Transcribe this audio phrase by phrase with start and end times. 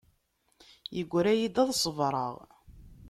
[0.95, 2.35] Yegra-yi-d ad ṣebṛeɣ.